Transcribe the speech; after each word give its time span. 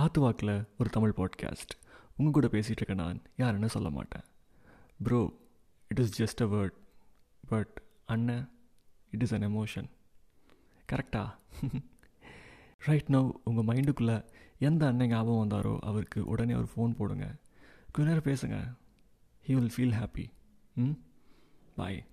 காத்து 0.00 0.20
வாக்கில் 0.20 0.68
ஒரு 0.78 0.90
தமிழ் 0.90 1.12
பாட்காஸ்ட் 1.16 1.74
உங்கள் 2.16 2.32
கூட 2.32 2.46
பேசிகிட்டு 2.46 2.70
இருக்க 2.70 2.94
நான் 2.94 3.22
யாருன்னு 3.36 3.68
சொல்ல 3.68 3.90
மாட்டேன். 3.90 4.22
Bro 5.02 5.32
it 5.88 5.98
is 5.98 6.22
just 6.22 6.40
a 6.40 6.44
word 6.44 6.72
but 7.48 7.82
அண்ணன் 8.06 8.50
இட் 9.10 9.22
இஸ் 9.22 9.34
அன் 9.34 9.46
எமோஷன் 9.46 9.90
கரெக்டா 10.92 11.30
ரைட் 12.78 13.06
நவ் 13.08 13.32
உங்கள் 13.44 13.64
மைண்டுக்குள்ளே 13.64 14.24
எந்த 14.58 14.86
அண்ணன் 14.86 15.08
ஞாபகம் 15.08 15.48
வந்தாரோ 15.48 15.78
அவருக்கு 15.78 16.24
உடனே 16.24 16.54
ஒரு 16.54 16.68
ஃபோன் 16.76 16.94
போடுங்க. 16.94 17.34
கொஞ்ச 17.92 18.12
நேரம் 18.12 18.34
பேசுங்க. 18.34 18.76
ஹீ 19.46 19.52
வில் 19.52 19.72
ஃபீல் 19.76 19.96
ஹாப்பி 19.96 20.30
ம்? 20.74 20.90
பாய் 21.76 22.04